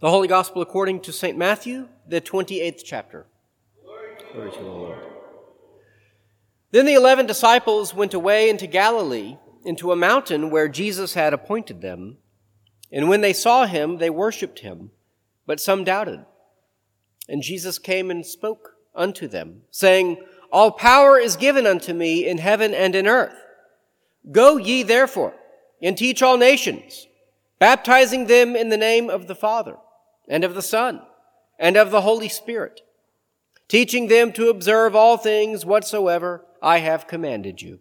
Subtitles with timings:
[0.00, 1.38] The Holy Gospel according to St.
[1.38, 3.26] Matthew, the 28th chapter.
[4.32, 4.98] Glory to the Lord.
[6.72, 11.80] Then the eleven disciples went away into Galilee, into a mountain where Jesus had appointed
[11.80, 12.18] them.
[12.90, 14.90] And when they saw him, they worshipped him,
[15.46, 16.24] but some doubted.
[17.28, 20.18] And Jesus came and spoke unto them, saying,
[20.50, 23.36] All power is given unto me in heaven and in earth.
[24.30, 25.34] Go ye therefore
[25.80, 27.06] and teach all nations,
[27.64, 29.78] baptizing them in the name of the Father
[30.28, 31.00] and of the Son
[31.58, 32.82] and of the Holy Spirit,
[33.68, 37.80] teaching them to observe all things whatsoever I have commanded you.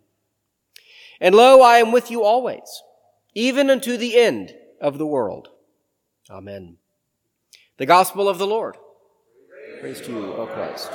[1.20, 2.82] And lo, I am with you always,
[3.34, 5.50] even unto the end of the world.
[6.30, 6.78] Amen.
[7.76, 8.78] The Gospel of the Lord.
[9.82, 10.92] Praise to you, O Christ.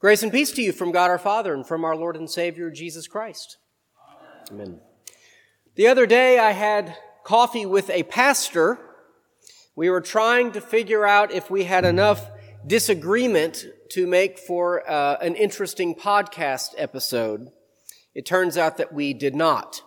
[0.00, 2.70] Grace and peace to you from God our Father and from our Lord and Savior
[2.70, 3.56] Jesus Christ.
[4.48, 4.78] Amen.
[5.74, 8.78] The other day I had coffee with a pastor.
[9.74, 12.30] We were trying to figure out if we had enough
[12.64, 17.48] disagreement to make for uh, an interesting podcast episode.
[18.14, 19.82] It turns out that we did not.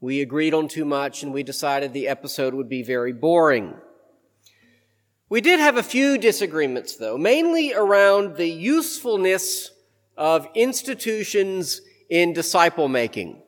[0.00, 3.76] We agreed on too much and we decided the episode would be very boring.
[5.28, 9.72] We did have a few disagreements, though, mainly around the usefulness
[10.16, 13.42] of institutions in disciple making.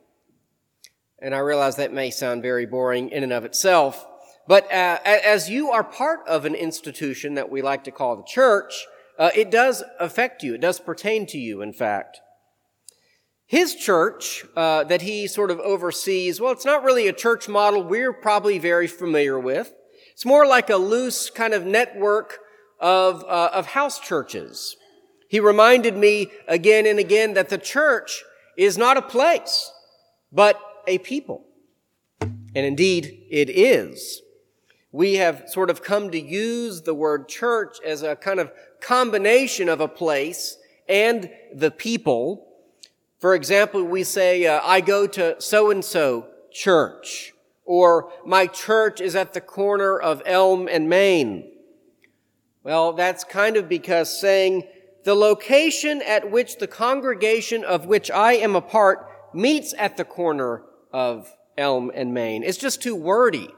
[1.19, 4.05] And I realize that may sound very boring in and of itself,
[4.45, 8.23] but uh, as you are part of an institution that we like to call the
[8.23, 8.85] church,
[9.17, 10.55] uh, it does affect you.
[10.55, 12.19] It does pertain to you, in fact.
[13.45, 17.83] His church uh, that he sort of oversees, well, it's not really a church model
[17.83, 19.73] we're probably very familiar with.
[20.19, 22.39] It's more like a loose kind of network
[22.77, 24.75] of, uh, of house churches.
[25.29, 28.25] He reminded me again and again that the church
[28.57, 29.71] is not a place,
[30.29, 31.45] but a people.
[32.19, 34.21] And indeed, it is.
[34.91, 39.69] We have sort of come to use the word church as a kind of combination
[39.69, 40.57] of a place
[40.89, 42.45] and the people.
[43.19, 47.31] For example, we say, uh, I go to so and so church
[47.69, 51.51] or my church is at the corner of Elm and Main.
[52.63, 54.63] Well, that's kind of because saying
[55.03, 60.03] the location at which the congregation of which I am a part meets at the
[60.03, 62.41] corner of Elm and Main.
[62.41, 63.49] is just too wordy.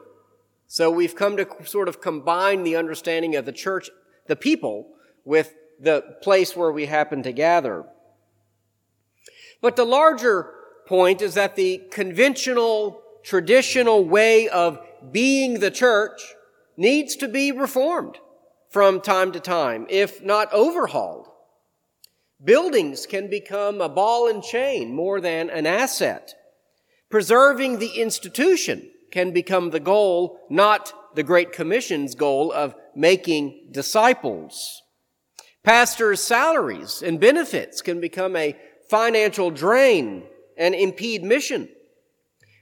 [0.68, 3.90] So we've come to sort of combine the understanding of the church,
[4.28, 4.90] the people,
[5.24, 7.86] with the place where we happen to gather.
[9.62, 10.52] But the larger
[10.86, 14.80] point is that the conventional traditional way of
[15.12, 16.36] being the church
[16.78, 18.18] needs to be reformed
[18.70, 21.28] from time to time, if not overhauled.
[22.44, 26.34] Buildings can become a ball and chain more than an asset.
[27.10, 34.82] Preserving the institution can become the goal, not the Great Commission's goal of making disciples.
[35.64, 38.58] Pastors' salaries and benefits can become a
[38.90, 40.24] financial drain
[40.58, 41.70] and impede mission.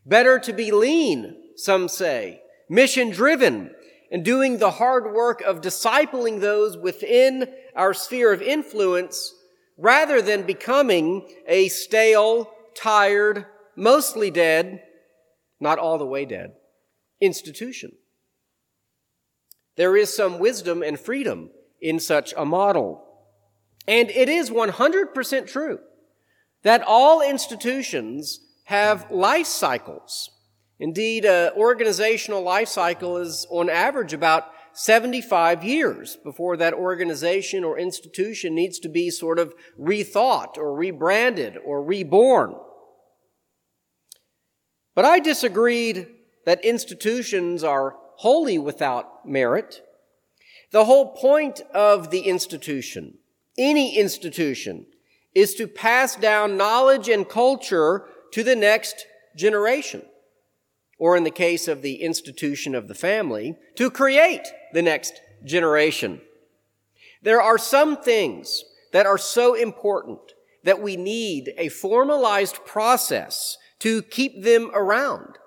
[0.06, 3.72] Better to be lean, some say, mission driven,
[4.12, 9.34] and doing the hard work of discipling those within our sphere of influence
[9.78, 13.46] rather than becoming a stale, tired,
[13.76, 14.82] mostly dead,
[15.60, 16.54] not all the way dead,
[17.22, 17.92] institution.
[19.78, 21.52] There is some wisdom and freedom
[21.82, 23.06] in such a model.
[23.88, 25.80] And it is 100% true
[26.64, 30.30] that all institutions have life cycles.
[30.80, 34.44] Indeed, an organizational life cycle is on average about
[34.74, 41.58] 75 years before that organization or institution needs to be sort of rethought or rebranded
[41.66, 42.54] or reborn.
[44.94, 46.06] But I disagreed
[46.46, 49.82] that institutions are wholly without merit.
[50.72, 53.18] The whole point of the institution,
[53.58, 54.86] any institution,
[55.34, 59.06] is to pass down knowledge and culture to the next
[59.36, 60.04] generation.
[60.98, 66.22] Or in the case of the institution of the family, to create the next generation.
[67.22, 70.20] There are some things that are so important
[70.64, 75.38] that we need a formalized process to keep them around,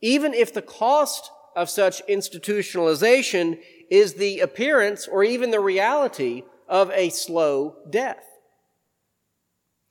[0.00, 3.58] even if the cost of such institutionalization
[3.90, 8.24] is the appearance or even the reality of a slow death.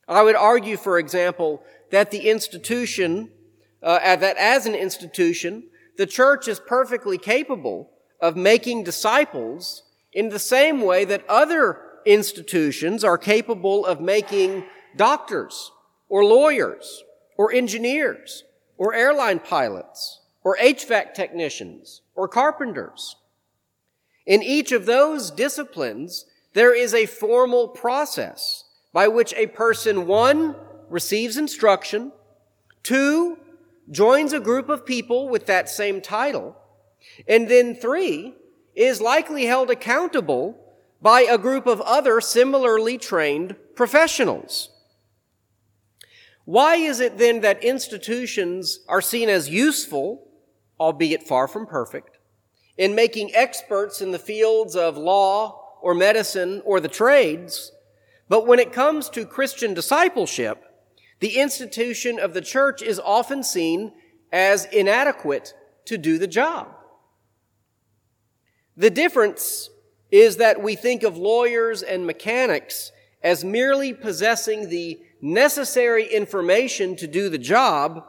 [0.08, 3.30] I would argue, for example, that the institution,
[3.82, 5.64] uh, that as an institution,
[5.96, 9.82] the church is perfectly capable of making disciples
[10.12, 14.64] in the same way that other institutions are capable of making
[14.96, 15.72] doctors
[16.08, 17.02] or lawyers
[17.36, 18.44] or engineers
[18.78, 23.16] or airline pilots or HVAC technicians or carpenters.
[24.24, 28.64] In each of those disciplines, there is a formal process
[28.96, 30.56] by which a person, one,
[30.88, 32.10] receives instruction,
[32.82, 33.36] two,
[33.90, 36.56] joins a group of people with that same title,
[37.28, 38.32] and then three,
[38.74, 40.58] is likely held accountable
[41.02, 44.70] by a group of other similarly trained professionals.
[46.46, 50.26] Why is it then that institutions are seen as useful,
[50.80, 52.16] albeit far from perfect,
[52.78, 57.72] in making experts in the fields of law or medicine or the trades,
[58.28, 60.62] but when it comes to Christian discipleship,
[61.20, 63.92] the institution of the church is often seen
[64.32, 65.54] as inadequate
[65.86, 66.68] to do the job.
[68.76, 69.70] The difference
[70.10, 72.92] is that we think of lawyers and mechanics
[73.22, 78.04] as merely possessing the necessary information to do the job,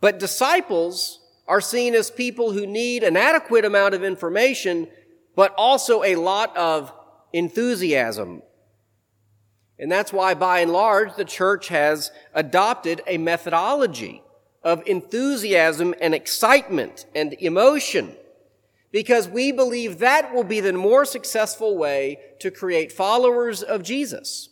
[0.00, 4.88] but disciples are seen as people who need an adequate amount of information,
[5.36, 6.92] but also a lot of
[7.32, 8.42] enthusiasm.
[9.78, 14.22] And that's why, by and large, the church has adopted a methodology
[14.62, 18.14] of enthusiasm and excitement and emotion
[18.90, 24.50] because we believe that will be the more successful way to create followers of Jesus.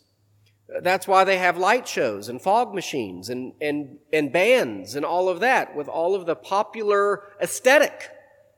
[0.81, 5.29] That's why they have light shows and fog machines and, and, and bands and all
[5.29, 8.09] of that with all of the popular aesthetic.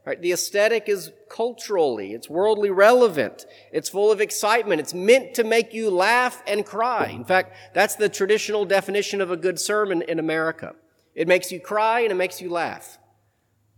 [0.06, 0.22] Right?
[0.22, 5.74] The aesthetic is culturally, it's worldly relevant, it's full of excitement, it's meant to make
[5.74, 7.08] you laugh and cry.
[7.08, 10.76] In fact, that's the traditional definition of a good sermon in America.
[11.16, 13.00] It makes you cry and it makes you laugh.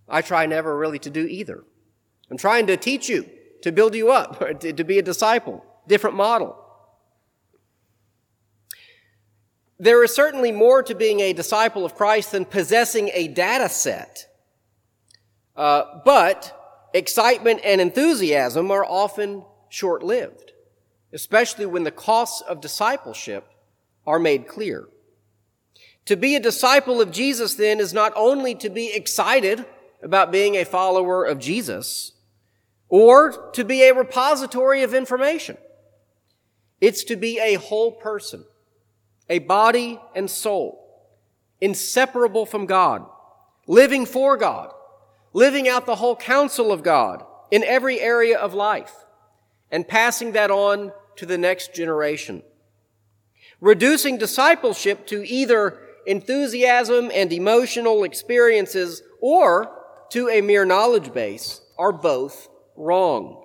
[0.10, 1.64] I try never really to do either.
[2.30, 3.30] I'm trying to teach you,
[3.62, 5.64] to build you up, to be a disciple.
[5.88, 6.62] Different model.
[9.80, 14.28] There is certainly more to being a disciple of Christ than possessing a data set.
[15.58, 20.52] Uh, but excitement and enthusiasm are often short lived,
[21.12, 23.44] especially when the costs of discipleship
[24.06, 24.88] are made clear.
[26.06, 29.66] To be a disciple of Jesus, then, is not only to be excited
[30.02, 32.14] about being a follower of Jesus,
[32.88, 35.58] or to be a repository of information.
[36.80, 38.46] It's to be a whole person,
[39.30, 41.12] a body and soul,
[41.60, 43.06] inseparable from God,
[43.66, 44.72] living for God,
[45.34, 48.94] living out the whole counsel of God in every area of life,
[49.72, 52.44] and passing that on to the next generation.
[53.60, 59.72] Reducing discipleship to either enthusiasm and emotional experiences or
[60.10, 63.44] to a mere knowledge base are both wrong.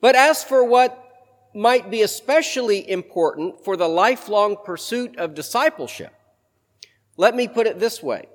[0.00, 1.02] But as for what
[1.54, 6.12] might be especially important for the lifelong pursuit of discipleship,
[7.16, 8.26] let me put it this way.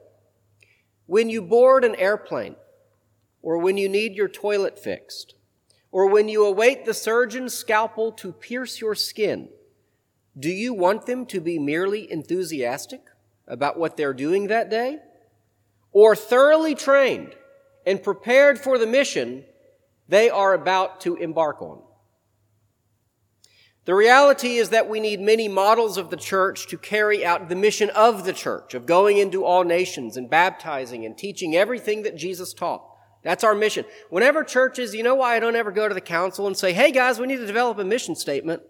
[1.05, 2.55] When you board an airplane,
[3.41, 5.35] or when you need your toilet fixed,
[5.91, 9.49] or when you await the surgeon's scalpel to pierce your skin,
[10.37, 13.01] do you want them to be merely enthusiastic
[13.47, 14.99] about what they're doing that day?
[15.91, 17.35] Or thoroughly trained
[17.85, 19.43] and prepared for the mission
[20.07, 21.81] they are about to embark on.
[23.85, 27.55] The reality is that we need many models of the church to carry out the
[27.55, 32.15] mission of the church, of going into all nations and baptizing and teaching everything that
[32.15, 32.85] Jesus taught.
[33.23, 33.85] That's our mission.
[34.09, 36.91] Whenever churches, you know why I don't ever go to the council and say, hey
[36.91, 38.61] guys, we need to develop a mission statement?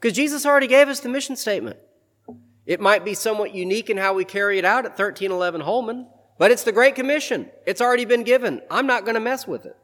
[0.00, 1.78] Because Jesus already gave us the mission statement.
[2.66, 6.06] It might be somewhat unique in how we carry it out at 1311 Holman,
[6.38, 7.50] but it's the Great Commission.
[7.66, 8.62] It's already been given.
[8.70, 9.76] I'm not going to mess with it.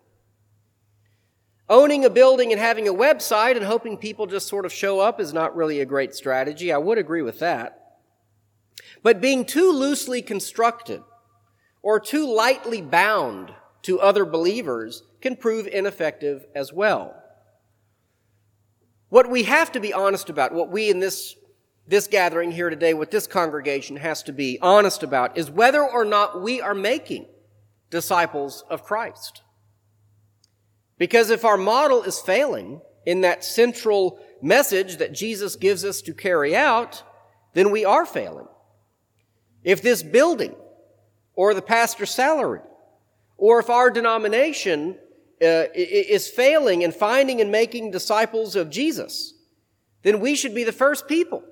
[1.69, 5.21] Owning a building and having a website and hoping people just sort of show up
[5.21, 6.73] is not really a great strategy.
[6.73, 7.99] I would agree with that.
[9.03, 11.03] But being too loosely constructed
[11.83, 17.21] or too lightly bound to other believers can prove ineffective as well.
[19.09, 21.37] What we have to be honest about, what we in this
[21.89, 26.05] this gathering here today, what this congregation has to be honest about is whether or
[26.05, 27.27] not we are making
[27.91, 29.43] disciples of Christ.
[30.99, 36.15] Because if our model is failing in that central message that Jesus gives us to
[36.15, 37.03] carry out,
[37.55, 38.49] then we are failing.
[39.62, 40.55] If this building
[41.35, 42.61] or the pastor's salary
[43.37, 44.99] or if our denomination
[45.43, 49.35] uh, is failing in finding and making disciples of Jesus,
[50.03, 51.43] then we should be the first people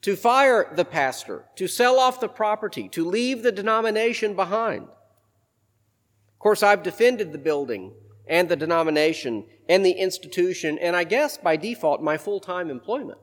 [0.00, 4.82] to fire the pastor, to sell off the property, to leave the denomination behind.
[4.82, 7.92] Of course, I've defended the building
[8.32, 13.18] and the denomination and the institution, and I guess by default, my full time employment.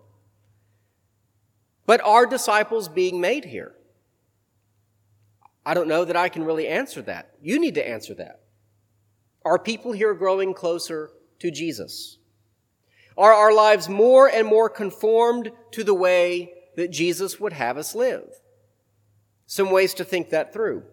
[1.87, 3.73] But are disciples being made here?
[5.65, 7.31] I don't know that I can really answer that.
[7.41, 8.41] You need to answer that.
[9.43, 12.19] Are people here growing closer to Jesus?
[13.17, 17.95] Are our lives more and more conformed to the way that Jesus would have us
[17.95, 18.29] live?
[19.47, 20.83] Some ways to think that through.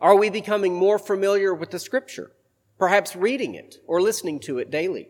[0.00, 2.32] Are we becoming more familiar with the scripture?
[2.82, 5.06] Perhaps reading it or listening to it daily?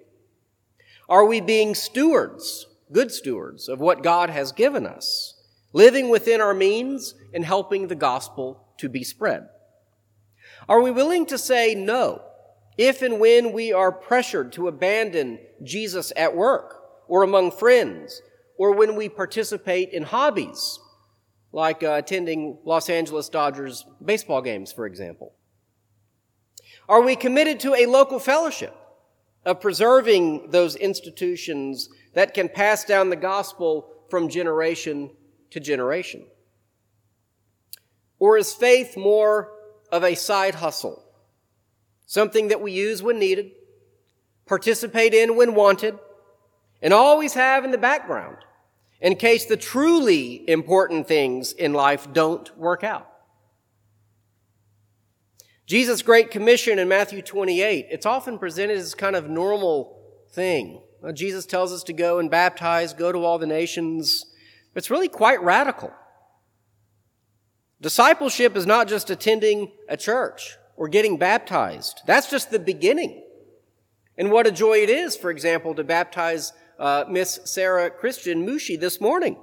[1.09, 5.41] Are we being stewards, good stewards of what God has given us,
[5.73, 9.49] living within our means and helping the gospel to be spread?
[10.69, 12.21] Are we willing to say no
[12.76, 16.76] if and when we are pressured to abandon Jesus at work
[17.09, 18.21] or among friends
[18.59, 20.79] or when we participate in hobbies
[21.52, 25.33] like uh, attending Los Angeles Dodgers baseball games, for example?
[26.88, 28.76] Are we committed to a local fellowship
[29.44, 35.10] of preserving those institutions that can pass down the gospel from generation
[35.50, 36.24] to generation?
[38.18, 39.52] Or is faith more
[39.90, 41.02] of a side hustle?
[42.06, 43.52] Something that we use when needed,
[44.46, 45.98] participate in when wanted,
[46.80, 48.36] and always have in the background
[49.00, 53.12] in case the truly important things in life don't work out.
[55.66, 60.00] Jesus' Great Commission in Matthew 28, it's often presented as kind of normal
[60.33, 60.83] thing.
[61.14, 64.26] Jesus tells us to go and baptize, go to all the nations.
[64.75, 65.92] It's really quite radical.
[67.81, 72.00] Discipleship is not just attending a church or getting baptized.
[72.07, 73.25] That's just the beginning.
[74.16, 78.78] And what a joy it is, for example, to baptize uh, Miss Sarah Christian Mushi
[78.78, 79.37] this morning.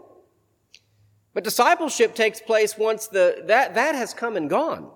[1.33, 4.91] But discipleship takes place once the, that, that has come and gone.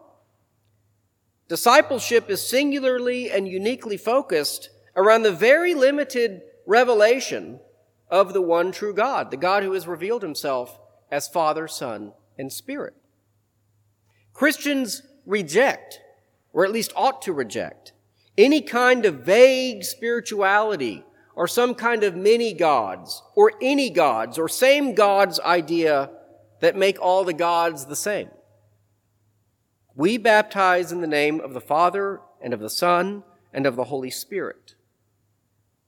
[1.48, 7.60] Discipleship is singularly and uniquely focused around the very limited revelation
[8.10, 10.80] of the one true God, the God who has revealed himself
[11.12, 12.94] as Father, Son, and Spirit.
[14.34, 16.00] Christians reject,
[16.54, 17.94] or at least ought to reject,
[18.38, 21.04] any kind of vague spirituality
[21.36, 26.10] or some kind of many gods or any gods or same gods idea
[26.62, 28.30] that make all the gods the same.
[29.96, 33.24] We baptize in the name of the Father and of the Son
[33.54, 34.76] and of the Holy Spirit.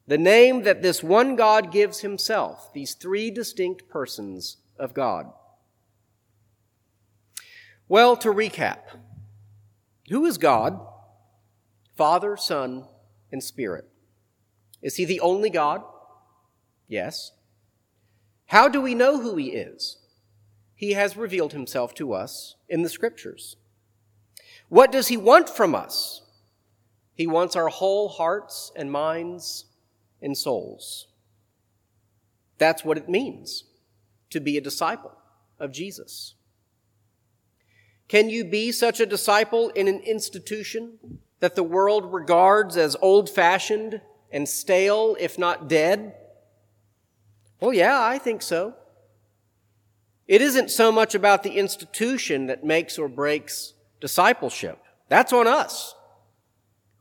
[0.08, 5.32] The name that this one God gives himself, these three distinct persons of God.
[7.88, 8.80] Well, to recap,
[10.10, 10.80] who is God?
[11.96, 12.86] Father, Son,
[13.32, 13.86] and Spirit.
[14.82, 15.82] Is he the only God?
[16.88, 17.32] Yes.
[18.48, 19.98] How do we know who he is?
[20.76, 23.56] He has revealed himself to us in the scriptures.
[24.76, 26.22] What does he want from us?
[27.14, 29.68] He wants our whole hearts and minds
[30.22, 31.08] and souls.
[32.58, 33.64] That's what it means
[34.32, 35.14] to be a disciple
[35.62, 36.34] of Jesus.
[38.10, 43.30] Can you be such a disciple in an institution that the world regards as old
[43.30, 46.16] fashioned and stale, if not dead?
[47.62, 48.74] Well, yeah, I think so.
[50.28, 53.72] It isn't so much about the institution that makes or breaks
[54.06, 54.78] discipleship.
[55.10, 55.96] That's on us.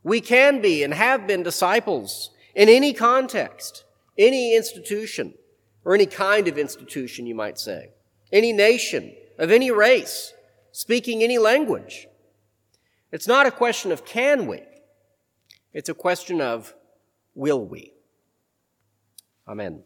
[0.01, 3.83] We can be and have been disciples in any context,
[4.17, 5.35] any institution,
[5.83, 7.91] or any kind of institution, you might say,
[8.33, 10.33] any nation, of any race,
[10.71, 12.07] speaking any language.
[13.11, 14.63] It's not a question of can we,
[15.73, 16.73] it's a question of
[17.35, 17.93] will we.
[19.47, 19.83] Amen.